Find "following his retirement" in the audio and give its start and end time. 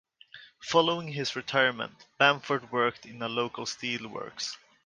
0.63-2.07